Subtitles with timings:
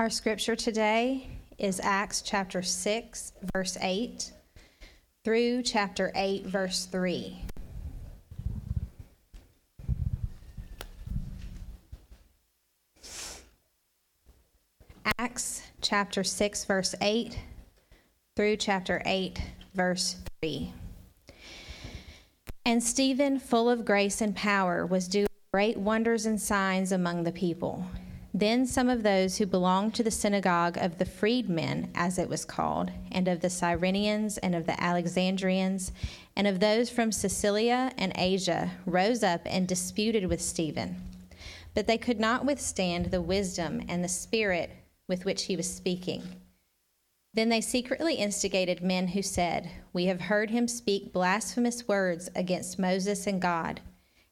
[0.00, 1.26] Our scripture today
[1.58, 4.32] is Acts chapter 6, verse 8
[5.24, 7.42] through chapter 8, verse 3.
[15.18, 17.36] Acts chapter 6, verse 8
[18.36, 19.42] through chapter 8,
[19.74, 20.72] verse 3.
[22.64, 27.32] And Stephen, full of grace and power, was doing great wonders and signs among the
[27.32, 27.84] people.
[28.38, 32.44] Then some of those who belonged to the synagogue of the freedmen, as it was
[32.44, 35.90] called, and of the Cyrenians, and of the Alexandrians,
[36.36, 41.02] and of those from Cilicia and Asia, rose up and disputed with Stephen.
[41.74, 44.70] But they could not withstand the wisdom and the spirit
[45.08, 46.22] with which he was speaking.
[47.34, 52.78] Then they secretly instigated men who said, We have heard him speak blasphemous words against
[52.78, 53.80] Moses and God.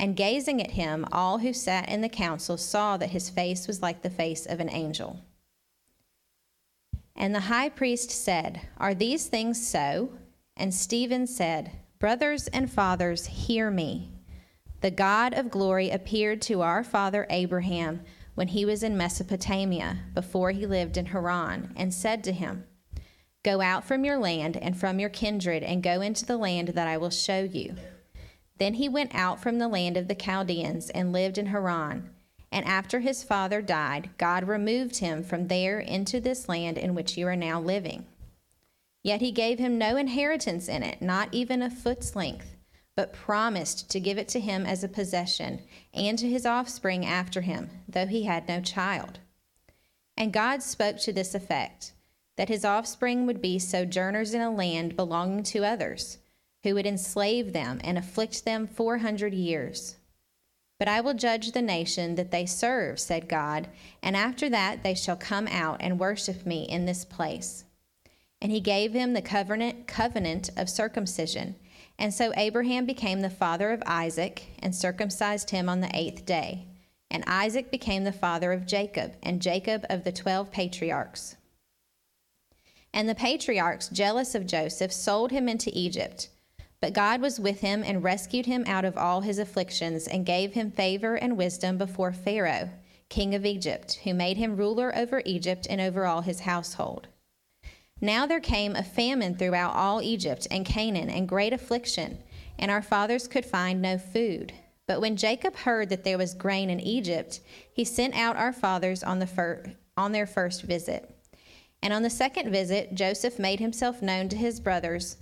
[0.00, 3.82] And gazing at him, all who sat in the council saw that his face was
[3.82, 5.20] like the face of an angel.
[7.14, 10.14] And the high priest said, Are these things so?
[10.56, 14.10] And Stephen said, Brothers and fathers, hear me.
[14.80, 18.00] The God of glory appeared to our father Abraham
[18.34, 22.64] when he was in Mesopotamia, before he lived in Haran, and said to him,
[23.42, 26.88] Go out from your land and from your kindred, and go into the land that
[26.88, 27.76] I will show you.
[28.60, 32.10] Then he went out from the land of the Chaldeans and lived in Haran.
[32.52, 37.16] And after his father died, God removed him from there into this land in which
[37.16, 38.04] you are now living.
[39.02, 42.54] Yet he gave him no inheritance in it, not even a foot's length,
[42.94, 45.62] but promised to give it to him as a possession
[45.94, 49.20] and to his offspring after him, though he had no child.
[50.18, 51.92] And God spoke to this effect
[52.36, 56.18] that his offspring would be sojourners in a land belonging to others
[56.62, 59.96] who would enslave them and afflict them 400 years.
[60.78, 63.68] But I will judge the nation that they serve, said God,
[64.02, 67.64] and after that they shall come out and worship me in this place.
[68.40, 71.56] And he gave him the covenant, covenant of circumcision.
[71.98, 76.66] And so Abraham became the father of Isaac and circumcised him on the eighth day.
[77.10, 81.36] And Isaac became the father of Jacob, and Jacob of the twelve patriarchs.
[82.94, 86.30] And the patriarchs, jealous of Joseph, sold him into Egypt.
[86.80, 90.54] But God was with him and rescued him out of all his afflictions and gave
[90.54, 92.70] him favor and wisdom before Pharaoh,
[93.10, 97.08] king of Egypt, who made him ruler over Egypt and over all his household.
[98.00, 102.18] Now there came a famine throughout all Egypt and Canaan and great affliction,
[102.58, 104.54] and our fathers could find no food.
[104.86, 107.40] But when Jacob heard that there was grain in Egypt,
[107.72, 111.14] he sent out our fathers on, the fir- on their first visit.
[111.82, 115.18] And on the second visit, Joseph made himself known to his brothers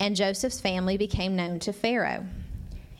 [0.00, 2.26] and Joseph's family became known to Pharaoh.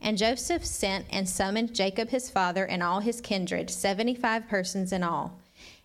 [0.00, 5.02] And Joseph sent and summoned Jacob his father and all his kindred, 75 persons in
[5.02, 5.38] all.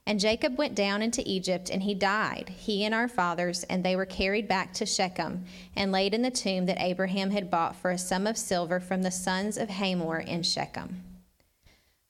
[0.05, 3.95] And Jacob went down into Egypt, and he died, he and our fathers, and they
[3.95, 7.89] were carried back to Shechem, and laid in the tomb that Abraham had bought for
[7.89, 11.01] a sum of silver from the sons of Hamor in Shechem.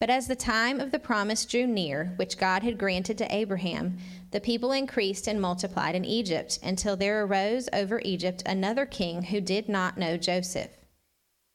[0.03, 3.99] But as the time of the promise drew near, which God had granted to Abraham,
[4.31, 9.39] the people increased and multiplied in Egypt until there arose over Egypt another king who
[9.39, 10.71] did not know Joseph.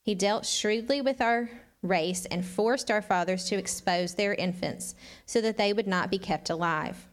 [0.03, 1.51] He dealt shrewdly with our
[1.83, 4.95] race and forced our fathers to expose their infants
[5.27, 7.07] so that they would not be kept alive.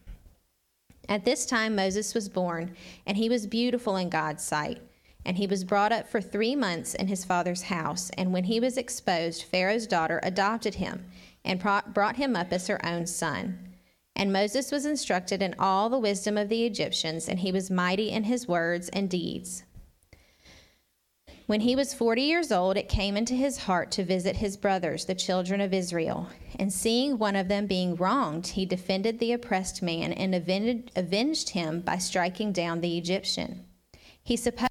[1.06, 2.74] At this time, Moses was born,
[3.04, 4.80] and he was beautiful in God's sight.
[5.26, 8.10] And he was brought up for three months in his father's house.
[8.16, 11.04] And when he was exposed, Pharaoh's daughter adopted him
[11.44, 13.58] and brought him up as her own son.
[14.14, 18.10] And Moses was instructed in all the wisdom of the Egyptians, and he was mighty
[18.10, 19.64] in his words and deeds.
[21.46, 25.04] When he was forty years old, it came into his heart to visit his brothers,
[25.04, 26.28] the children of Israel.
[26.58, 31.80] And seeing one of them being wronged, he defended the oppressed man and avenged him
[31.80, 33.64] by striking down the Egyptian.
[34.22, 34.70] He supposed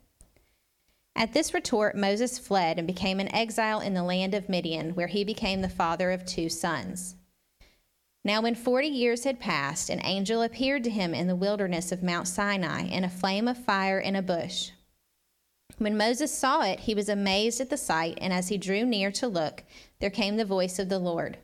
[1.15, 5.07] At this retort, Moses fled and became an exile in the land of Midian, where
[5.07, 7.15] he became the father of two sons.
[8.23, 12.03] Now, when forty years had passed, an angel appeared to him in the wilderness of
[12.03, 14.71] Mount Sinai in a flame of fire in a bush.
[15.77, 19.11] When Moses saw it, he was amazed at the sight, and as he drew near
[19.13, 19.63] to look,
[19.99, 21.37] there came the voice of the Lord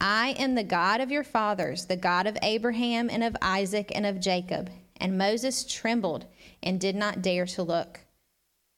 [0.00, 4.06] I am the God of your fathers, the God of Abraham and of Isaac and
[4.06, 4.70] of Jacob.
[4.96, 6.24] And Moses trembled
[6.62, 8.00] and did not dare to look.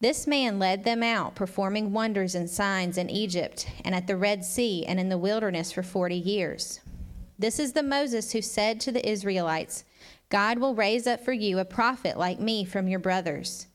[0.00, 4.44] This man led them out, performing wonders and signs in Egypt and at the Red
[4.44, 6.80] Sea and in the wilderness for forty years.
[7.38, 9.84] This is the Moses who said to the Israelites,
[10.28, 13.66] God will raise up for you a prophet like me from your brothers.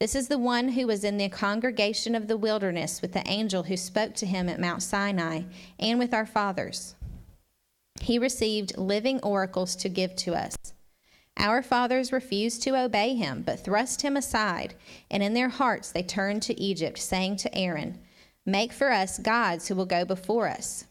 [0.00, 3.64] This is the one who was in the congregation of the wilderness with the angel
[3.64, 5.42] who spoke to him at Mount Sinai
[5.78, 6.94] and with our fathers.
[8.00, 10.56] He received living oracles to give to us.
[11.38, 14.74] Our fathers refused to obey him, but thrust him aside,
[15.08, 18.00] and in their hearts they turned to Egypt, saying to Aaron,
[18.44, 20.86] Make for us gods who will go before us.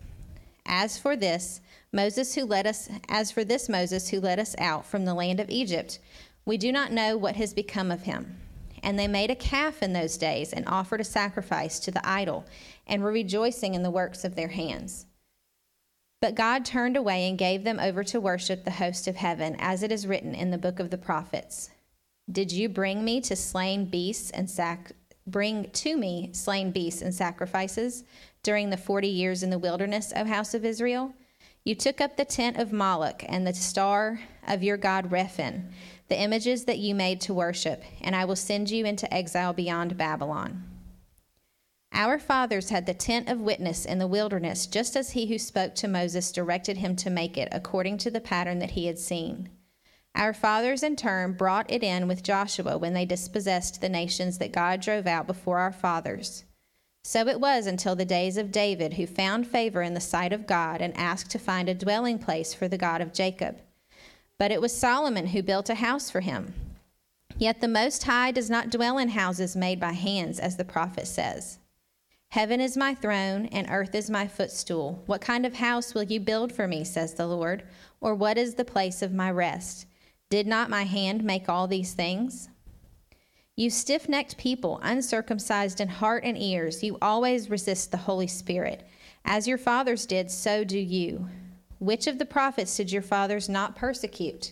[0.66, 1.60] As for this,
[1.92, 5.40] Moses who led us as for this Moses who led us out from the land
[5.40, 6.00] of Egypt,
[6.46, 8.38] we do not know what has become of him.
[8.84, 12.46] And they made a calf in those days and offered a sacrifice to the idol,
[12.86, 15.08] and were rejoicing in the works of their hands.
[16.20, 19.84] But God turned away and gave them over to worship the host of heaven, as
[19.84, 21.70] it is written in the book of the prophets.
[22.32, 24.94] Did you bring me to slain beasts and sac-
[25.28, 28.04] bring to me slain beasts and sacrifices
[28.42, 31.14] during the 40 years in the wilderness, O house of Israel?
[31.64, 35.72] You took up the tent of Moloch and the star of your god Rephan,
[36.08, 39.98] the images that you made to worship, and I will send you into exile beyond
[39.98, 40.64] Babylon.
[41.94, 45.74] Our fathers had the tent of witness in the wilderness, just as he who spoke
[45.76, 49.50] to Moses directed him to make it, according to the pattern that he had seen.
[50.14, 54.52] Our fathers, in turn, brought it in with Joshua when they dispossessed the nations that
[54.52, 56.44] God drove out before our fathers.
[57.04, 60.48] So it was until the days of David, who found favor in the sight of
[60.48, 63.60] God and asked to find a dwelling place for the God of Jacob.
[64.38, 66.54] But it was Solomon who built a house for him.
[67.38, 71.08] Yet the Most High does not dwell in houses made by hands, as the prophet
[71.08, 71.60] says.
[72.30, 75.02] Heaven is my throne, and earth is my footstool.
[75.06, 77.64] What kind of house will you build for me, says the Lord?
[78.02, 79.88] Or what is the place of my rest?
[80.30, 82.50] Did not my hand make all these things?
[83.56, 88.86] You stiff necked people, uncircumcised in heart and ears, you always resist the Holy Spirit.
[89.24, 91.30] As your fathers did, so do you.
[91.80, 94.52] Which of the prophets did your fathers not persecute?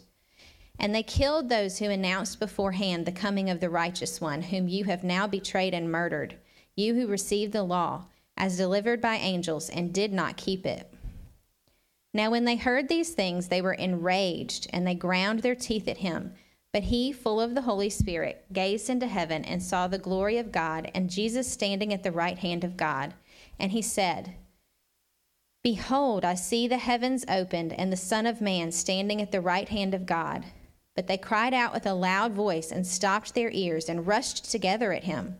[0.80, 4.86] And they killed those who announced beforehand the coming of the righteous one, whom you
[4.86, 6.38] have now betrayed and murdered
[6.76, 8.06] you who received the law
[8.38, 10.92] as delivered by angels and did not keep it.
[12.14, 15.98] Now, when they heard these things, they were enraged and they ground their teeth at
[15.98, 16.34] him.
[16.72, 20.52] But he, full of the Holy Spirit, gazed into heaven and saw the glory of
[20.52, 23.14] God and Jesus standing at the right hand of God.
[23.60, 24.36] And he said,
[25.64, 29.70] Behold, I see the heavens opened and the Son of Man standing at the right
[29.70, 30.46] hand of God.
[30.96, 34.94] But they cried out with a loud voice and stopped their ears and rushed together
[34.94, 35.40] at him.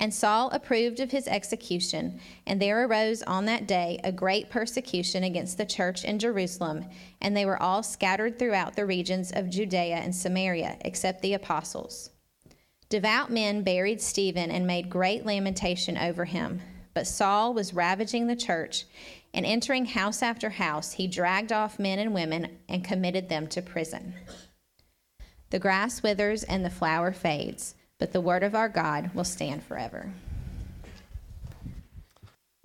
[0.00, 5.24] And Saul approved of his execution, and there arose on that day a great persecution
[5.24, 6.86] against the church in Jerusalem,
[7.20, 12.08] and they were all scattered throughout the regions of Judea and Samaria, except the apostles.
[12.88, 16.62] Devout men buried Stephen and made great lamentation over him.
[16.94, 18.86] But Saul was ravaging the church,
[19.34, 23.60] and entering house after house, he dragged off men and women and committed them to
[23.60, 24.14] prison.
[25.50, 29.62] The grass withers and the flower fades but the word of our God will stand
[29.62, 30.10] forever.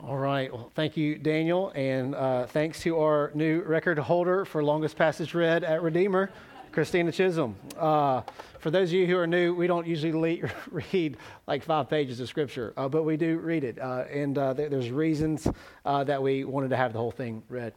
[0.01, 0.51] All right.
[0.51, 5.33] Well, thank you, Daniel, and uh, thanks to our new record holder for longest passage
[5.33, 6.29] read at Redeemer,
[6.71, 7.55] Christina Chisholm.
[7.77, 8.21] Uh,
[8.59, 10.43] for those of you who are new, we don't usually
[10.93, 14.53] read like five pages of scripture, uh, but we do read it, uh, and uh,
[14.53, 15.47] th- there's reasons
[15.85, 17.73] uh, that we wanted to have the whole thing read.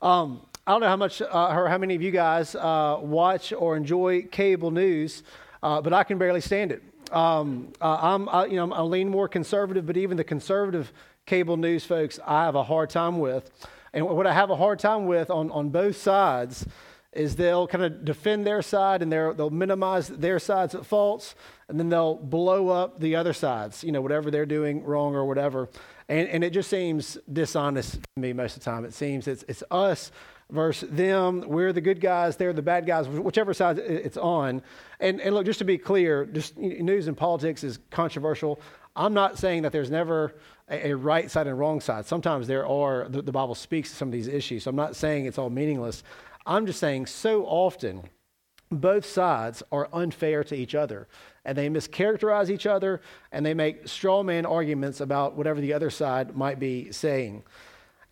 [0.00, 4.22] Um, I don't know how much or how many of you guys watch or enjoy
[4.22, 5.24] cable news,
[5.60, 6.82] but I can barely stand it.
[7.12, 10.92] Um, uh, I'm, I, you know, I lean more conservative, but even the conservative
[11.26, 13.50] cable news folks, I have a hard time with.
[13.92, 16.66] And what I have a hard time with on, on both sides
[17.12, 21.34] is they'll kind of defend their side and they'll minimize their side's faults,
[21.68, 25.26] and then they'll blow up the other sides, you know, whatever they're doing wrong or
[25.26, 25.68] whatever.
[26.08, 28.86] And, and it just seems dishonest to me most of the time.
[28.86, 30.10] It seems it's, it's us
[30.50, 31.44] versus them.
[31.46, 34.62] We're the good guys, they're the bad guys, whichever side it's on.
[35.00, 38.60] And, and look, just to be clear, just news and politics is controversial.
[38.94, 40.34] I'm not saying that there's never
[40.68, 42.06] a, a right side and wrong side.
[42.06, 44.64] Sometimes there are, the, the Bible speaks to some of these issues.
[44.64, 46.02] So I'm not saying it's all meaningless.
[46.46, 48.02] I'm just saying so often
[48.70, 51.06] both sides are unfair to each other
[51.44, 55.90] and they mischaracterize each other and they make straw man arguments about whatever the other
[55.90, 57.42] side might be saying.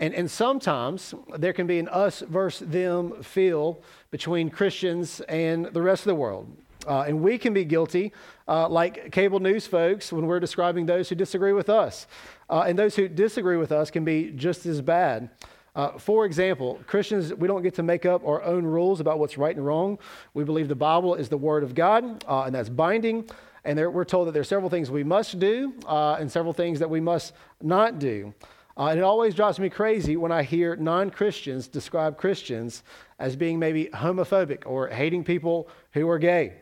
[0.00, 5.82] And, and sometimes there can be an us versus them feel between Christians and the
[5.82, 6.48] rest of the world.
[6.86, 8.12] Uh, and we can be guilty,
[8.48, 12.06] uh, like cable news folks, when we're describing those who disagree with us.
[12.48, 15.28] Uh, and those who disagree with us can be just as bad.
[15.76, 19.36] Uh, for example, Christians, we don't get to make up our own rules about what's
[19.36, 19.98] right and wrong.
[20.32, 23.28] We believe the Bible is the Word of God, uh, and that's binding.
[23.64, 26.54] And there, we're told that there are several things we must do uh, and several
[26.54, 28.32] things that we must not do.
[28.80, 32.82] Uh, it always drives me crazy when I hear non Christians describe Christians
[33.18, 36.54] as being maybe homophobic or hating people who are gay.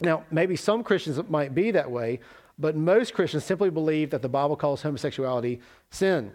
[0.00, 2.20] Now, maybe some Christians might be that way,
[2.58, 6.32] but most Christians simply believe that the Bible calls homosexuality sin.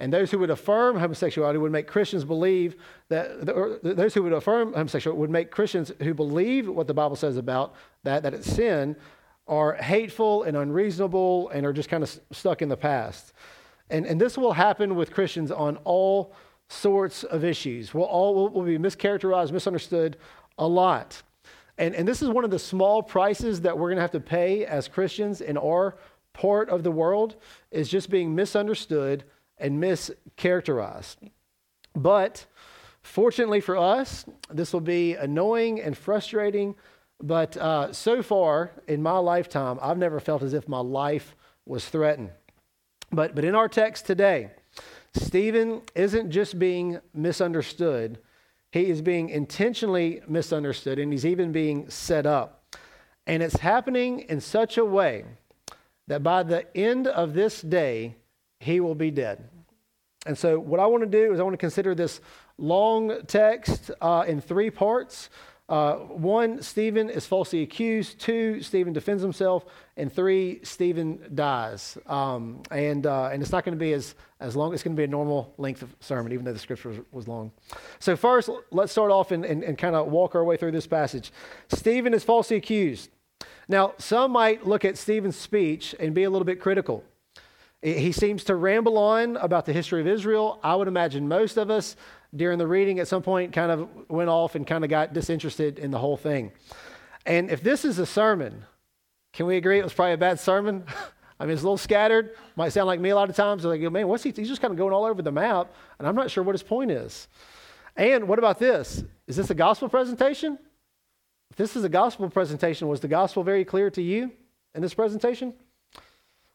[0.00, 2.74] And those who would affirm homosexuality would make Christians believe
[3.10, 3.46] that,
[3.84, 7.76] those who would affirm homosexuality would make Christians who believe what the Bible says about
[8.02, 8.96] that, that it's sin,
[9.46, 13.32] are hateful and unreasonable and are just kind of stuck in the past.
[13.90, 16.34] And, and this will happen with Christians on all
[16.68, 17.94] sorts of issues.
[17.94, 20.16] We'll all will be mischaracterized, misunderstood
[20.58, 21.22] a lot.
[21.78, 24.20] And, and this is one of the small prices that we're going to have to
[24.20, 25.96] pay as Christians in our
[26.32, 27.36] part of the world
[27.70, 29.24] is just being misunderstood
[29.58, 31.16] and mischaracterized.
[31.94, 32.46] But
[33.02, 36.74] fortunately for us, this will be annoying and frustrating.
[37.20, 41.88] But uh, so far in my lifetime, I've never felt as if my life was
[41.88, 42.30] threatened.
[43.10, 44.50] But, but in our text today,
[45.14, 48.18] Stephen isn't just being misunderstood,
[48.70, 52.76] he is being intentionally misunderstood, and he's even being set up.
[53.26, 55.24] And it's happening in such a way
[56.06, 58.16] that by the end of this day,
[58.60, 59.48] he will be dead.
[60.26, 62.20] And so, what I want to do is I want to consider this
[62.58, 65.30] long text uh, in three parts.
[65.68, 68.18] Uh, one, Stephen is falsely accused.
[68.18, 69.66] Two, Stephen defends himself.
[69.98, 71.98] And three, Stephen dies.
[72.06, 75.00] Um, and, uh, and it's not going to be as, as long, it's going to
[75.00, 77.52] be a normal length of sermon, even though the scripture was, was long.
[77.98, 80.86] So, first, let's start off and, and, and kind of walk our way through this
[80.86, 81.32] passage.
[81.68, 83.10] Stephen is falsely accused.
[83.68, 87.04] Now, some might look at Stephen's speech and be a little bit critical.
[87.82, 90.58] He seems to ramble on about the history of Israel.
[90.64, 91.94] I would imagine most of us
[92.34, 95.78] during the reading at some point kind of went off and kind of got disinterested
[95.78, 96.52] in the whole thing.
[97.24, 98.64] And if this is a sermon,
[99.32, 100.84] can we agree it was probably a bad sermon?
[101.40, 102.34] I mean, it's a little scattered.
[102.56, 103.64] Might sound like me a lot of times.
[103.64, 104.30] Like, man, what's he?
[104.30, 106.62] He's just kind of going all over the map, and I'm not sure what his
[106.62, 107.28] point is.
[107.96, 109.04] And what about this?
[109.26, 110.58] Is this a gospel presentation?
[111.50, 114.32] If this is a gospel presentation, was the gospel very clear to you
[114.74, 115.54] in this presentation?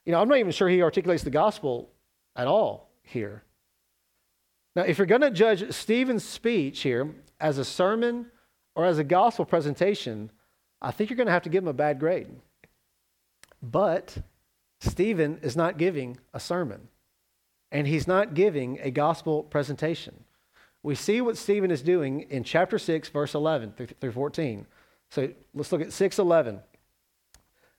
[0.06, 1.90] You know, I'm not even sure he articulates the gospel
[2.36, 3.44] at all here.
[4.76, 8.28] Now, if you're going to judge Stephen's speech here as a sermon
[8.76, 10.32] or as a gospel presentation,
[10.82, 12.28] I think you're going to have to give him a bad grade.
[13.62, 14.18] But
[14.80, 16.90] Stephen is not giving a sermon,
[17.72, 20.26] and he's not giving a gospel presentation.
[20.82, 24.66] We see what Stephen is doing in chapter 6, verse 11 through 14.
[25.10, 26.60] So let's look at 6 11.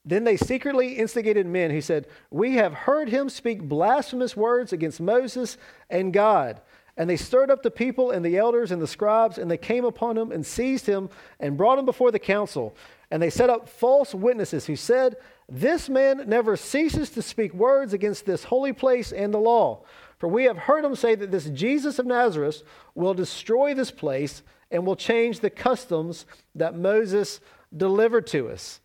[0.07, 5.01] Then they secretly instigated men who said, We have heard him speak blasphemous words against
[5.01, 5.57] Moses
[5.89, 6.61] and God.
[6.97, 9.85] And they stirred up the people and the elders and the scribes, and they came
[9.85, 11.11] upon him and seized him
[11.41, 12.77] and brought him before the council.
[13.11, 15.17] And they set up false witnesses who said,
[15.49, 19.85] This man never ceases to speak words against this holy place and the law.
[20.19, 22.63] For we have heard him say that this Jesus of Nazareth
[22.95, 27.41] will destroy this place and will change the customs that Moses
[27.77, 28.81] delivered to us.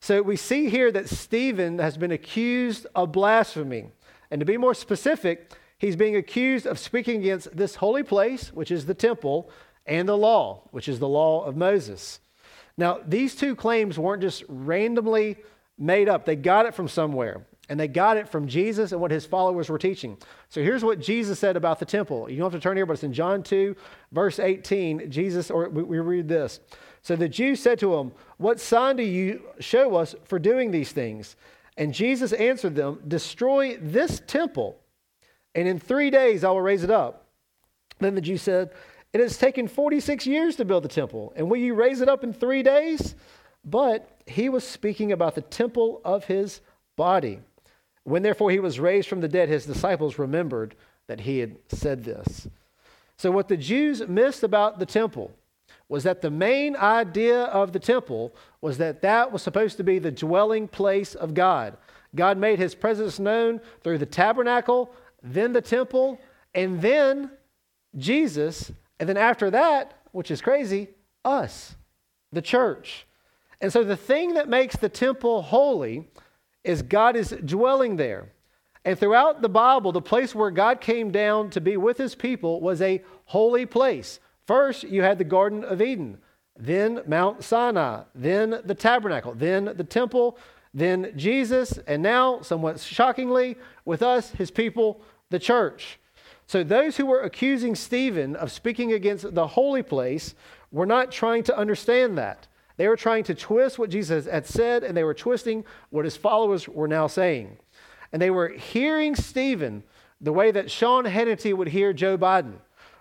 [0.00, 3.86] So we see here that Stephen has been accused of blasphemy.
[4.30, 8.70] And to be more specific, he's being accused of speaking against this holy place, which
[8.70, 9.50] is the temple,
[9.86, 12.20] and the law, which is the law of Moses.
[12.76, 15.36] Now, these two claims weren't just randomly
[15.78, 17.46] made up, they got it from somewhere.
[17.68, 20.16] And they got it from Jesus and what his followers were teaching.
[20.48, 22.30] So here's what Jesus said about the temple.
[22.30, 23.74] You don't have to turn here, but it's in John 2,
[24.12, 25.10] verse 18.
[25.10, 26.60] Jesus, or we, read this.
[27.02, 30.92] So the Jews said to him, What sign do you show us for doing these
[30.92, 31.34] things?
[31.76, 34.78] And Jesus answered them, Destroy this temple,
[35.56, 37.24] and in three days I will raise it up.
[37.98, 38.70] Then the Jews said,
[39.12, 42.22] It has taken 46 years to build the temple, and will you raise it up
[42.22, 43.16] in three days?
[43.64, 46.60] But he was speaking about the temple of his
[46.94, 47.40] body.
[48.04, 50.76] When therefore he was raised from the dead, his disciples remembered
[51.08, 52.46] that he had said this.
[53.16, 55.32] So, what the Jews missed about the temple
[55.88, 59.98] was that the main idea of the temple was that that was supposed to be
[59.98, 61.76] the dwelling place of God.
[62.14, 64.92] God made his presence known through the tabernacle,
[65.34, 66.20] then the temple,
[66.54, 67.30] and then
[67.96, 68.72] Jesus.
[68.98, 70.88] And then after that, which is crazy,
[71.24, 71.76] us,
[72.32, 73.06] the church.
[73.60, 76.08] And so the thing that makes the temple holy
[76.64, 78.32] is God is dwelling there.
[78.84, 82.60] And throughout the Bible, the place where God came down to be with his people
[82.60, 84.20] was a holy place.
[84.46, 86.18] First, you had the Garden of Eden,
[86.56, 90.38] then Mount Sinai, then the tabernacle, then the temple,
[90.72, 95.98] then Jesus, and now, somewhat shockingly, with us, his people, the church.
[96.46, 100.34] So those who were accusing Stephen of speaking against the holy place
[100.70, 102.46] were not trying to understand that.
[102.76, 106.16] They were trying to twist what Jesus had said, and they were twisting what his
[106.16, 107.56] followers were now saying.
[108.12, 109.82] And they were hearing Stephen
[110.20, 112.54] the way that Sean Hannity would hear Joe Biden,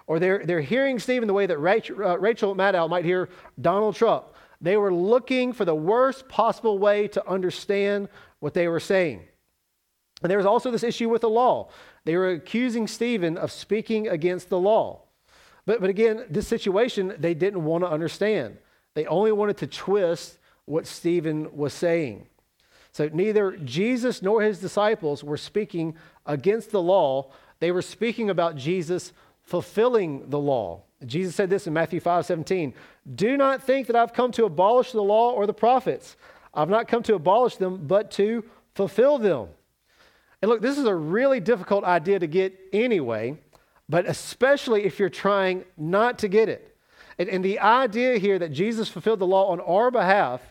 [0.08, 3.30] or they're, they're hearing Stephen the way that Rachel, uh, Rachel Maddow might hear
[3.60, 4.26] Donald Trump.
[4.62, 9.22] They were looking for the worst possible way to understand what they were saying.
[10.22, 11.70] And there was also this issue with the law.
[12.06, 15.02] They were accusing Stephen of speaking against the law.
[15.66, 18.58] But, but again, this situation they didn't want to understand.
[18.94, 22.28] They only wanted to twist what Stephen was saying.
[22.92, 25.96] So neither Jesus nor his disciples were speaking
[26.26, 29.12] against the law, they were speaking about Jesus
[29.44, 30.84] fulfilling the law.
[31.06, 32.74] Jesus said this in Matthew 5 17
[33.16, 36.16] Do not think that I've come to abolish the law or the prophets.
[36.54, 38.46] I've not come to abolish them, but to
[38.76, 39.50] fulfill them.
[40.42, 43.38] And look, this is a really difficult idea to get anyway,
[43.88, 46.78] but especially if you're trying not to get it.
[47.18, 50.42] And, and the idea here that Jesus fulfilled the law on our behalf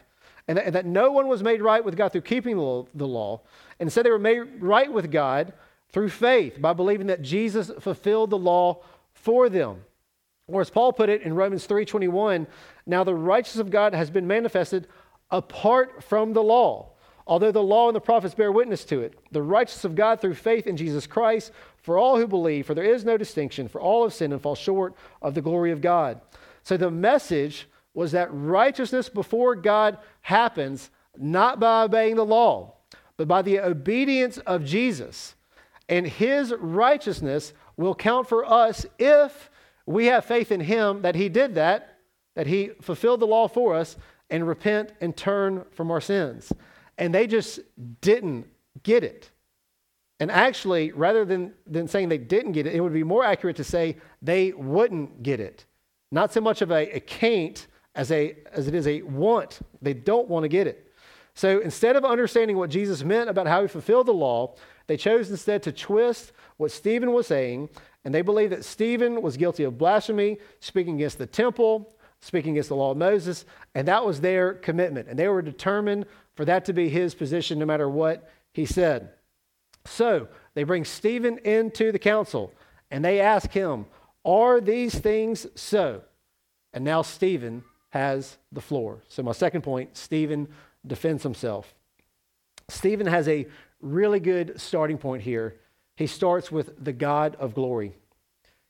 [0.48, 2.86] and that, and that no one was made right with God through keeping the law,
[2.94, 3.40] the law,
[3.78, 5.52] and instead they were made right with God
[5.90, 9.84] through faith by believing that Jesus fulfilled the law for them.
[10.46, 12.46] Or as Paul put it in Romans 3:21,
[12.86, 14.86] now the righteousness of God has been manifested
[15.30, 16.90] apart from the law.
[17.26, 20.34] Although the law and the prophets bear witness to it, the righteousness of God through
[20.34, 24.04] faith in Jesus Christ for all who believe, for there is no distinction, for all
[24.04, 26.20] have sinned and fall short of the glory of God.
[26.62, 32.74] So the message was that righteousness before God happens not by obeying the law,
[33.16, 35.34] but by the obedience of Jesus.
[35.88, 39.50] And his righteousness will count for us if
[39.86, 41.98] we have faith in him that he did that,
[42.34, 43.96] that he fulfilled the law for us,
[44.30, 46.52] and repent and turn from our sins.
[46.98, 47.60] And they just
[48.00, 48.46] didn't
[48.82, 49.30] get it.
[50.20, 53.56] And actually, rather than, than saying they didn't get it, it would be more accurate
[53.56, 55.66] to say they wouldn't get it.
[56.12, 59.58] Not so much of a, a can't as, a, as it is a want.
[59.82, 60.92] They don't want to get it.
[61.34, 64.54] So instead of understanding what Jesus meant about how he fulfilled the law,
[64.86, 67.70] they chose instead to twist what Stephen was saying,
[68.04, 72.68] and they believed that Stephen was guilty of blasphemy, speaking against the temple, speaking against
[72.68, 75.08] the law of Moses, and that was their commitment.
[75.08, 79.10] And they were determined for that to be his position no matter what he said.
[79.86, 82.52] So they bring Stephen into the council,
[82.90, 83.86] and they ask him,
[84.24, 86.02] are these things so?
[86.72, 89.02] And now Stephen has the floor.
[89.08, 90.48] So, my second point Stephen
[90.86, 91.74] defends himself.
[92.68, 93.46] Stephen has a
[93.80, 95.56] really good starting point here.
[95.96, 97.94] He starts with the God of glory.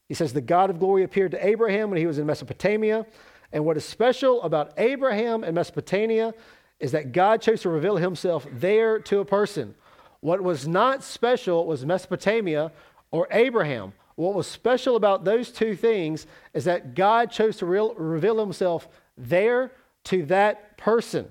[0.09, 3.07] He says, The God of glory appeared to Abraham when he was in Mesopotamia.
[3.53, 6.35] And what is special about Abraham and Mesopotamia
[6.81, 9.75] is that God chose to reveal himself there to a person.
[10.21, 12.73] What was not special was Mesopotamia
[13.11, 13.93] or Abraham.
[14.17, 19.73] What was special about those two things is that God chose to reveal himself there
[20.05, 21.29] to that person.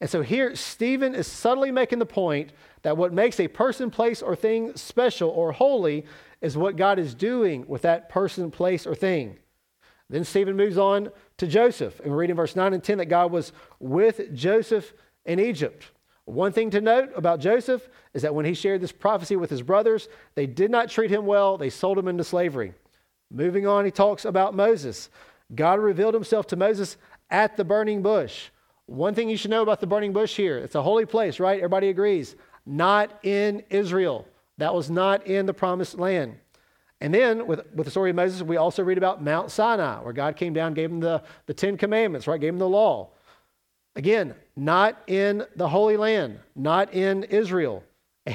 [0.00, 2.52] And so here, Stephen is subtly making the point
[2.82, 6.06] that what makes a person, place, or thing special or holy
[6.40, 9.38] is what God is doing with that person, place, or thing.
[10.10, 12.00] Then Stephen moves on to Joseph.
[12.00, 14.92] And we read in verse 9 and 10 that God was with Joseph
[15.24, 15.90] in Egypt.
[16.24, 19.62] One thing to note about Joseph is that when he shared this prophecy with his
[19.62, 21.56] brothers, they did not treat him well.
[21.56, 22.74] They sold him into slavery.
[23.30, 25.10] Moving on, he talks about Moses.
[25.54, 26.96] God revealed himself to Moses
[27.30, 28.48] at the burning bush.
[28.86, 31.58] One thing you should know about the burning bush here it's a holy place, right?
[31.58, 32.36] Everybody agrees.
[32.64, 34.26] not in Israel.
[34.58, 36.36] That was not in the promised land.
[37.00, 40.12] And then with, with the story of Moses, we also read about Mount Sinai, where
[40.12, 42.40] God came down, gave him the, the Ten Commandments, right?
[42.40, 43.10] Gave him the law.
[43.94, 47.84] Again, not in the Holy Land, not in Israel.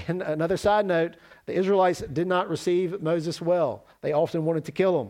[0.07, 3.85] And another side note the Israelites did not receive Moses well.
[4.01, 5.09] They often wanted to kill him.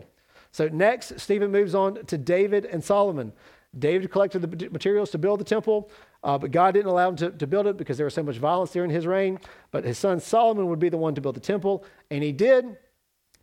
[0.50, 3.32] So next, Stephen moves on to David and Solomon.
[3.78, 5.90] David collected the materials to build the temple,
[6.22, 8.36] uh, but God didn't allow him to, to build it because there was so much
[8.36, 9.38] violence during his reign.
[9.70, 12.76] But his son Solomon would be the one to build the temple, and he did.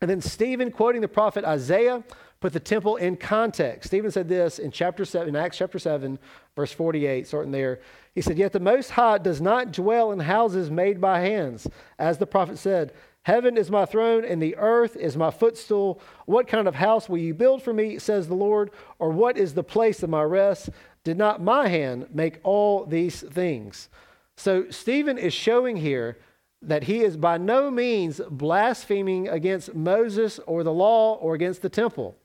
[0.02, 2.04] And then Stephen, quoting the prophet Isaiah,
[2.40, 3.88] put the temple in context.
[3.88, 6.18] Stephen said this in chapter 7, in Acts chapter 7,
[6.56, 7.80] verse 48, starting there.
[8.16, 11.68] He said, Yet the Most High does not dwell in houses made by hands,
[12.00, 12.94] as the prophet said.
[13.24, 16.02] Heaven is my throne, and the earth is my footstool.
[16.26, 18.72] What kind of house will you build for me, says the Lord?
[18.98, 20.72] Or what is the place of my rest?
[21.04, 23.90] Did not my hand make all these things?
[24.36, 26.18] So Stephen is showing here
[26.62, 31.69] that he is by no means blaspheming against Moses or the law or against the
[31.69, 32.15] temple.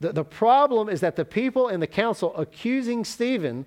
[0.00, 3.66] The, the problem is that the people in the council accusing Stephen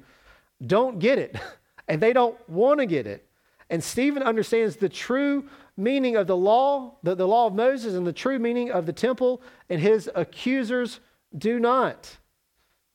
[0.65, 1.37] don't get it,
[1.87, 3.27] and they don't want to get it.
[3.69, 5.45] And Stephen understands the true
[5.77, 8.93] meaning of the law, the, the law of Moses, and the true meaning of the
[8.93, 10.99] temple, and his accusers
[11.37, 12.17] do not.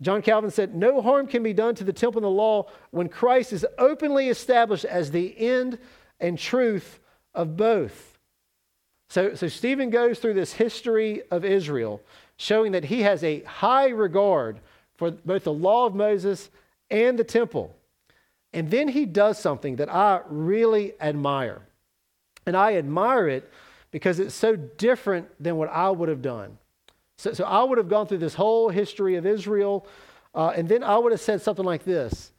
[0.02, 3.08] John Calvin said, No harm can be done to the temple and the law when
[3.08, 5.78] Christ is openly established as the end
[6.20, 7.00] and truth
[7.36, 8.18] of both.
[9.08, 12.00] So, so Stephen goes through this history of Israel,
[12.36, 14.58] showing that he has a high regard
[14.96, 16.50] for both the law of Moses
[16.90, 17.74] and the temple.
[18.52, 21.62] And then he does something that I really admire.
[22.46, 23.50] And I admire it
[23.90, 26.58] because it's so different than what I would have done.
[27.18, 29.86] So, so I would have gone through this whole history of Israel,
[30.34, 32.32] uh, and then I would have said something like this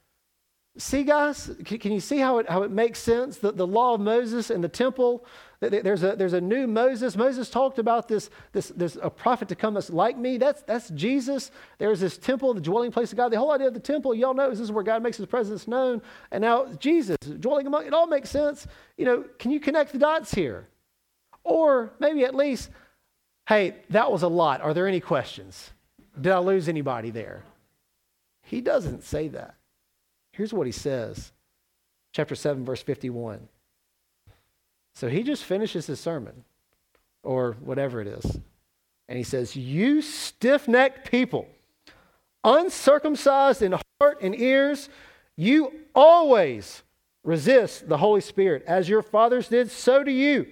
[0.79, 3.37] See, guys, can, you see how it, how it makes sense?
[3.37, 5.25] The, the law of Moses and the temple,
[5.59, 7.17] there's a, there's a new Moses.
[7.17, 10.37] Moses talked about this, this, there's a prophet to come that's like me.
[10.37, 11.49] That's, that's Jesus.
[11.79, 13.29] There's this temple, the dwelling place of God.
[13.29, 15.25] The whole idea of the temple, y'all know, is this is where God makes his
[15.25, 15.99] presence known.
[16.31, 18.67] And now Jesus, dwelling among, it all makes sense.
[18.97, 20.67] You know, can you connect the dots here?
[21.43, 22.69] Or maybe at least,
[23.49, 24.61] hey, that was a lot.
[24.61, 25.71] Are there any questions?
[26.19, 27.43] Did I lose anybody there?
[28.43, 29.56] He doesn't say that.
[30.37, 31.31] Here's what he says
[32.13, 33.47] chapter 7, verse 51.
[34.93, 36.43] So he just finishes his sermon,
[37.23, 38.39] or whatever it is.
[39.09, 41.47] And he says, You stiff necked people,
[42.43, 44.89] uncircumcised in heart and ears,
[45.35, 46.83] you always
[47.23, 48.63] resist the Holy Spirit.
[48.67, 50.47] As your fathers did, so do you.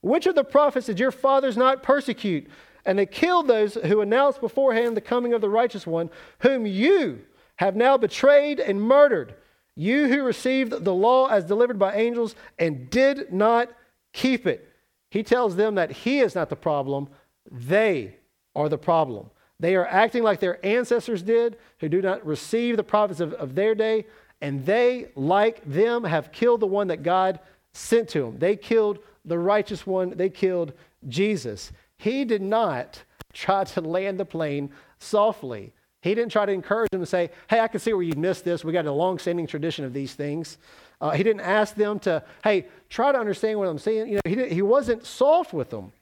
[0.00, 2.48] Which of the prophets did your fathers not persecute?
[2.86, 7.20] And they killed those who announced beforehand the coming of the righteous one, whom you
[7.60, 9.34] have now betrayed and murdered.
[9.76, 13.68] You who received the law as delivered by angels and did not
[14.14, 14.66] keep it.
[15.10, 17.10] He tells them that he is not the problem,
[17.50, 18.14] they
[18.56, 19.28] are the problem.
[19.58, 23.54] They are acting like their ancestors did, who do not receive the prophets of, of
[23.54, 24.06] their day,
[24.40, 27.40] and they, like them, have killed the one that God
[27.74, 28.38] sent to them.
[28.38, 30.72] They killed the righteous one, they killed
[31.08, 31.72] Jesus.
[31.98, 33.02] He did not
[33.34, 35.74] try to land the plane softly.
[36.02, 38.44] He didn't try to encourage them to say, hey, I can see where you missed
[38.44, 38.64] this.
[38.64, 40.56] We got a long standing tradition of these things.
[41.00, 44.08] Uh, he didn't ask them to, hey, try to understand what I'm saying.
[44.08, 45.92] You know, he, he wasn't soft with them.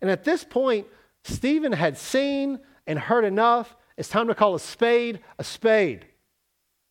[0.00, 0.86] And at this point,
[1.24, 3.76] Stephen had seen and heard enough.
[3.98, 6.06] It's time to call a spade a spade.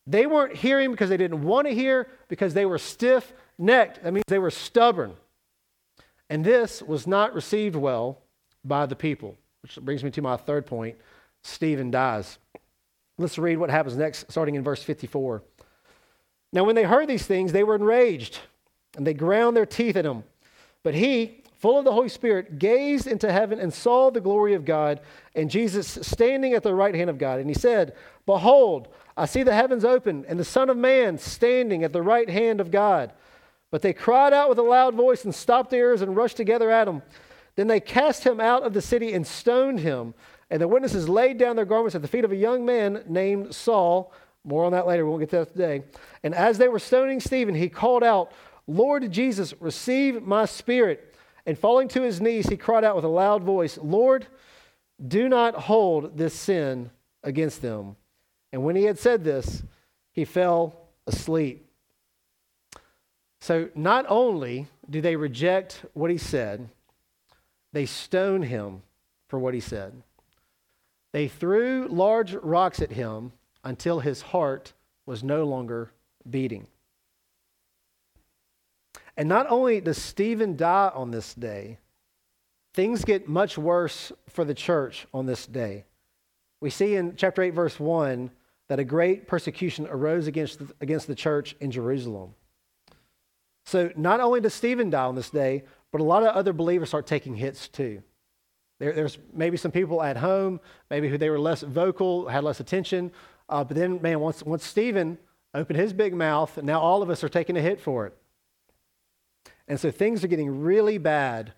[0.06, 4.04] They weren't hearing because they didn't want to hear, because they were stiff necked.
[4.04, 5.16] That means they were stubborn.
[6.30, 8.20] And this was not received well
[8.64, 10.98] by the people, which brings me to my third point
[11.48, 12.38] Stephen dies.
[13.18, 15.42] Let's read what happens next, starting in verse 54.
[16.54, 18.40] Now, when they heard these things, they were enraged,
[18.96, 20.24] and they ground their teeth at him.
[20.84, 24.66] But he, full of the Holy Spirit, gazed into heaven and saw the glory of
[24.66, 25.02] God
[25.36, 27.40] and Jesus standing at the right hand of God.
[27.40, 31.84] And he said, Behold, I see the heavens open and the Son of Man standing
[31.84, 33.12] at the right hand of God.
[33.72, 36.72] But they cried out with a loud voice and stopped their ears and rushed together
[36.72, 37.02] at him.
[37.56, 40.14] Then they cast him out of the city and stoned him.
[40.50, 43.54] And the witnesses laid down their garments at the feet of a young man named
[43.54, 44.14] Saul.
[44.44, 45.04] More on that later.
[45.04, 45.84] We won't get to that today.
[46.24, 48.32] And as they were stoning Stephen, he called out,
[48.66, 51.16] Lord Jesus, receive my spirit.
[51.46, 54.28] And falling to his knees, he cried out with a loud voice, Lord,
[55.06, 56.92] do not hold this sin
[57.24, 57.96] against them.
[58.52, 59.64] And when he had said this,
[60.12, 61.70] he fell asleep.
[63.40, 66.70] So not only do they reject what he said,
[67.72, 68.82] they stone him
[69.28, 69.94] for what he said.
[71.14, 73.32] They threw large rocks at him
[73.64, 74.74] until his heart
[75.06, 75.92] was no longer
[76.30, 76.68] beating.
[79.16, 81.80] And not only does Stephen die on this day,
[82.74, 85.86] things get much worse for the church on this day.
[86.62, 88.30] We see in chapter 8, verse 1,
[88.68, 92.36] that a great persecution arose against against the church in Jerusalem.
[93.66, 96.90] So not only does Stephen die on this day, but a lot of other believers
[96.90, 98.04] start taking hits too.
[98.80, 100.60] There, there's maybe some people at home,
[100.90, 103.12] maybe who they were less vocal, had less attention.
[103.50, 105.18] Uh, but then, man, once, once Stephen
[105.54, 108.18] opened his big mouth, now all of us are taking a hit for it.
[109.68, 111.54] And so things are getting really bad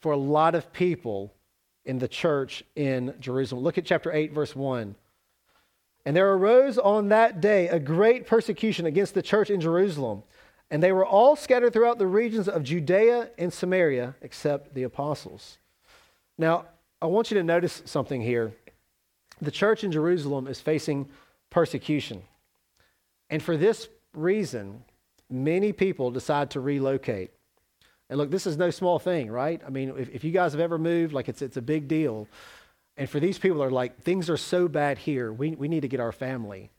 [0.00, 1.32] for a lot of people
[1.84, 3.62] in the church in Jerusalem.
[3.62, 4.94] Look at chapter 8, verse 1.
[6.06, 10.22] And there arose on that day a great persecution against the church in Jerusalem.
[10.70, 15.58] And they were all scattered throughout the regions of Judea and Samaria, except the apostles.
[16.38, 16.66] Now,
[17.00, 18.52] I want you to notice something here.
[19.40, 21.08] The church in Jerusalem is facing
[21.50, 22.22] persecution.
[23.30, 24.82] And for this reason,
[25.30, 27.30] many people decide to relocate.
[28.10, 29.60] And look, this is no small thing, right?
[29.66, 32.28] I mean, if, if you guys have ever moved, like it's, it's a big deal.
[32.96, 35.88] And for these people, are like, things are so bad here, we, we need to
[35.88, 36.70] get our family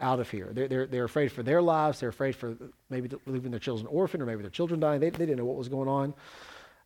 [0.00, 0.50] out of here.
[0.52, 2.00] They're, they're, they're afraid for their lives.
[2.00, 2.56] They're afraid for
[2.88, 5.00] maybe leaving their children orphaned or maybe their children dying.
[5.00, 6.14] They, they didn't know what was going on.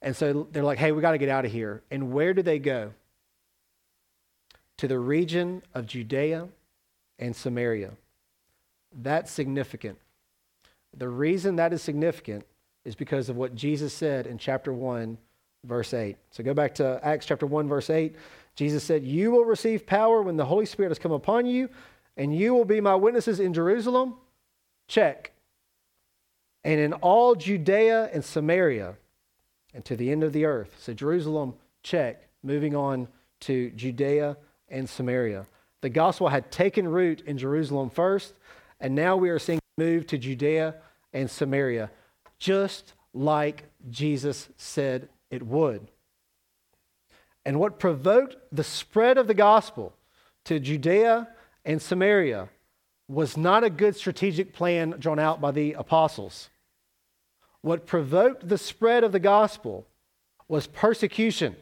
[0.02, 1.82] And so they're like, hey, we got to get out of here.
[1.90, 2.92] And where do they go?
[4.78, 6.48] To the region of Judea
[7.20, 7.92] and Samaria.
[9.00, 9.98] That's significant.
[10.96, 12.44] The reason that is significant
[12.84, 15.16] is because of what Jesus said in chapter 1,
[15.64, 16.16] verse 8.
[16.32, 18.16] So go back to Acts chapter 1, verse 8.
[18.56, 21.68] Jesus said, You will receive power when the Holy Spirit has come upon you,
[22.16, 24.16] and you will be my witnesses in Jerusalem.
[24.88, 25.30] Check.
[26.64, 28.96] And in all Judea and Samaria,
[29.74, 30.74] and to the end of the earth.
[30.78, 32.28] So Jerusalem, check.
[32.42, 33.08] Moving on
[33.40, 34.36] to Judea
[34.68, 35.46] and Samaria.
[35.80, 38.34] The gospel had taken root in Jerusalem first,
[38.80, 40.74] and now we are seeing it move to Judea
[41.12, 41.90] and Samaria,
[42.38, 45.86] just like Jesus said it would.
[47.44, 49.92] And what provoked the spread of the gospel
[50.44, 51.28] to Judea
[51.64, 52.48] and Samaria
[53.08, 56.48] was not a good strategic plan drawn out by the apostles.
[57.62, 59.86] What provoked the spread of the gospel
[60.48, 61.56] was persecution.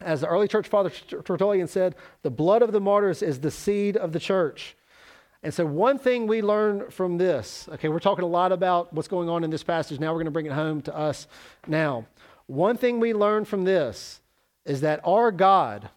[0.00, 3.96] As the early church father Tertullian said, the blood of the martyrs is the seed
[3.96, 4.76] of the church.
[5.42, 9.08] And so, one thing we learn from this, okay, we're talking a lot about what's
[9.08, 10.00] going on in this passage.
[10.00, 11.26] Now we're going to bring it home to us
[11.66, 12.06] now.
[12.46, 14.20] One thing we learn from this
[14.64, 15.88] is that our God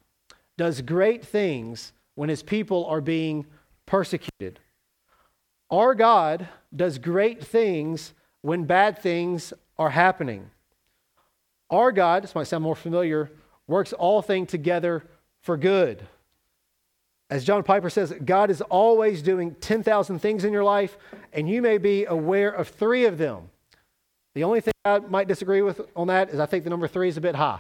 [0.58, 3.46] does great things when his people are being
[3.86, 4.60] persecuted.
[5.72, 10.50] Our God does great things when bad things are happening.
[11.70, 13.32] Our God, this might sound more familiar,
[13.68, 15.04] works all things together
[15.42, 16.06] for good.
[17.30, 20.98] As John Piper says, God is always doing 10,000 things in your life,
[21.32, 23.50] and you may be aware of three of them.
[24.34, 27.08] The only thing I might disagree with on that is I think the number three
[27.08, 27.60] is a bit high.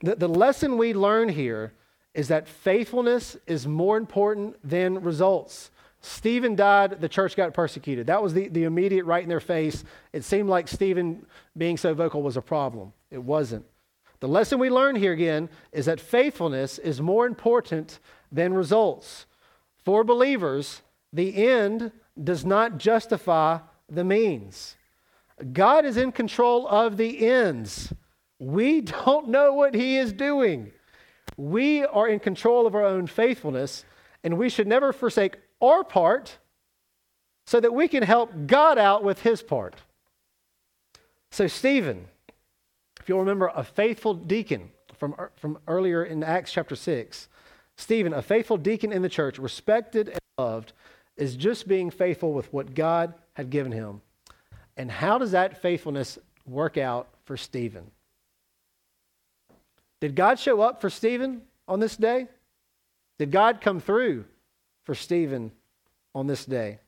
[0.00, 1.72] the, the lesson we learn here
[2.14, 5.70] is that faithfulness is more important than results.
[6.04, 8.08] Stephen died, the church got persecuted.
[8.08, 9.84] That was the, the immediate right in their face.
[10.12, 11.24] It seemed like Stephen
[11.56, 12.92] being so vocal was a problem.
[13.10, 13.64] It wasn't.
[14.20, 19.24] The lesson we learn here again is that faithfulness is more important than results.
[19.82, 21.90] For believers, the end
[22.22, 24.76] does not justify the means.
[25.54, 27.94] God is in control of the ends.
[28.38, 30.70] We don't know what He is doing.
[31.38, 33.86] We are in control of our own faithfulness,
[34.22, 36.38] and we should never forsake our part
[37.46, 39.76] so that we can help God out with his part.
[41.30, 42.06] So, Stephen,
[43.00, 47.28] if you'll remember, a faithful deacon from, er, from earlier in Acts chapter 6,
[47.76, 50.72] Stephen, a faithful deacon in the church, respected and loved,
[51.16, 54.00] is just being faithful with what God had given him.
[54.76, 57.90] And how does that faithfulness work out for Stephen?
[60.00, 62.28] Did God show up for Stephen on this day?
[63.18, 64.24] Did God come through
[64.84, 65.52] for Stephen
[66.14, 66.78] on this day?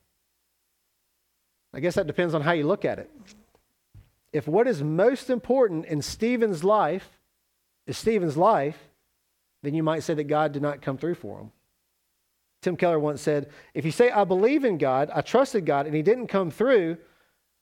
[1.73, 3.11] I guess that depends on how you look at it.
[4.31, 7.19] If what is most important in Stephen's life
[7.85, 8.77] is Stephen's life,
[9.63, 11.51] then you might say that God did not come through for him.
[12.61, 15.95] Tim Keller once said, If you say, I believe in God, I trusted God, and
[15.95, 16.97] he didn't come through,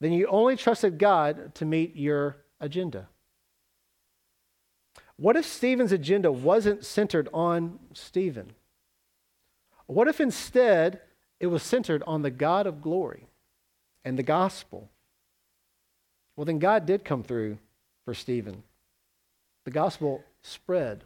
[0.02, 3.08] then you only trusted God to meet your agenda.
[5.18, 8.54] What if Stephen's agenda wasn't centered on Stephen?
[9.88, 11.02] What if instead
[11.40, 13.28] it was centered on the God of glory
[14.04, 14.90] and the gospel?
[16.36, 17.58] Well, then God did come through
[18.04, 18.64] for Stephen.
[19.64, 21.04] The gospel spread.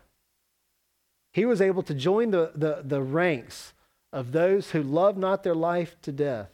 [1.32, 3.74] He was able to join the, the, the ranks
[4.12, 6.50] of those who love not their life to death.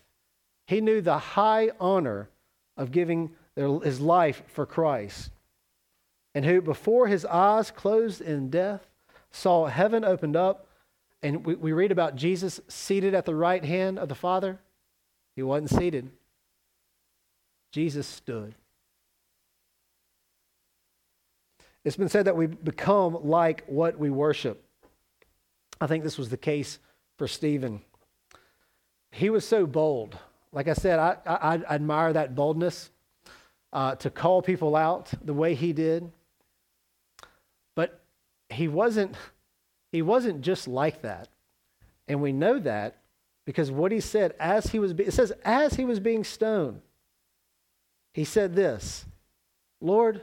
[0.68, 2.30] He knew the high honor
[2.76, 5.32] of giving their, his life for Christ,
[6.34, 8.86] and who, before his eyes closed in death,
[9.32, 10.65] saw heaven opened up.
[11.24, 14.60] And we, we read about Jesus seated at the right hand of the Father.
[15.36, 16.10] He wasn't seated,
[17.72, 18.56] Jesus stood.
[21.84, 24.64] It's been said that we become like what we worship.
[25.80, 26.80] I think this was the case
[27.18, 27.82] for Stephen.
[29.12, 30.18] He was so bold.
[30.52, 32.90] Like I said, I, I, I admire that boldness
[33.72, 36.12] uh, to call people out the way he did.
[37.76, 38.02] But
[38.50, 39.16] he wasn't,
[39.92, 41.30] he wasn't just like that.
[42.08, 42.98] And we know that
[43.46, 46.82] because what he said as he was, it says, as he was being stoned,
[48.14, 49.06] he said this
[49.82, 50.22] Lord,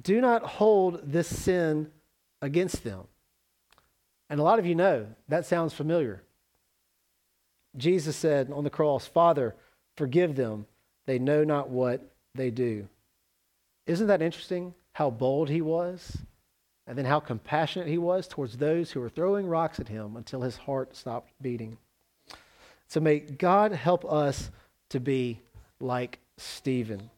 [0.00, 1.90] do not hold this sin
[2.40, 3.06] against them.
[4.28, 6.22] And a lot of you know that sounds familiar.
[7.76, 9.54] Jesus said on the cross, Father,
[9.96, 10.66] forgive them.
[11.06, 12.88] They know not what they do.
[13.86, 16.18] Isn't that interesting how bold he was?
[16.92, 20.42] And then how compassionate he was towards those who were throwing rocks at him until
[20.42, 21.78] his heart stopped beating.
[22.86, 24.50] So may God help us
[24.90, 25.40] to be
[25.80, 27.08] like Stephen,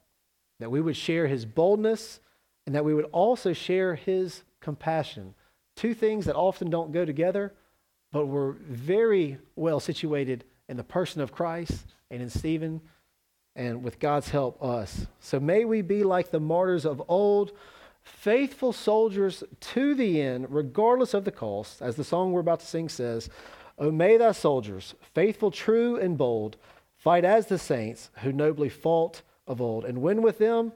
[0.60, 2.20] that we would share his boldness
[2.66, 5.34] and that we would also share his compassion.
[5.74, 7.52] Two things that often don't go together,
[8.12, 12.80] but were very well situated in the person of Christ and in Stephen,
[13.56, 15.08] and with God's help, us.
[15.18, 17.50] So may we be like the martyrs of old,
[18.04, 22.66] faithful soldiers to the end, regardless of the cost, as the song we're about to
[22.66, 23.28] sing says.
[23.78, 26.56] O may thy soldiers, faithful, true, and bold,
[26.96, 30.72] fight as the saints who nobly fought of old, and win with them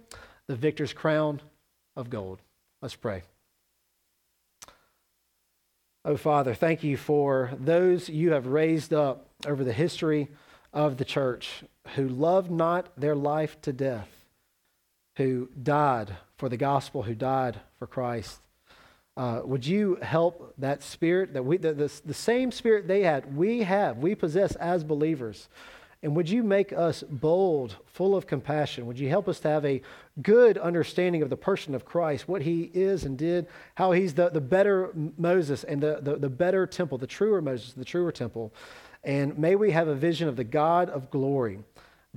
[0.46, 1.40] the victor's crown
[1.96, 2.40] of gold.
[2.82, 3.22] Let's pray.
[6.04, 10.28] Oh, Father, thank you for those you have raised up over the history
[10.72, 11.64] of the church
[11.96, 14.17] who loved not their life to death,
[15.18, 18.40] who died for the gospel, who died for Christ.
[19.16, 23.36] Uh, would you help that spirit that we, the, the, the same spirit they had,
[23.36, 25.48] we have, we possess as believers?
[26.04, 28.86] And would you make us bold, full of compassion?
[28.86, 29.82] Would you help us to have a
[30.22, 34.28] good understanding of the person of Christ, what he is and did, how he's the,
[34.28, 38.54] the better Moses and the, the, the better temple, the truer Moses, the truer temple?
[39.02, 41.58] And may we have a vision of the God of glory,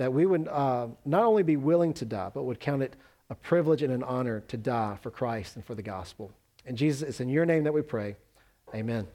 [0.02, 2.96] that we would uh, not only be willing to die, but would count it
[3.30, 6.32] a privilege and an honor to die for Christ and for the gospel.
[6.66, 8.16] And Jesus, it's in your name that we pray.
[8.74, 9.06] Amen.